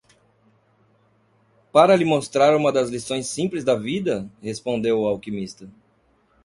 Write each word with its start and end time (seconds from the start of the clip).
"Para 1.71 1.95
lhe 1.95 2.03
mostrar 2.03 2.55
uma 2.57 2.71
das 2.71 2.89
lições 2.89 3.27
simples 3.27 3.63
da 3.63 3.75
vida?", 3.75 4.27
respondeu 4.41 5.01
o 5.01 5.07
alquimista. 5.07 5.69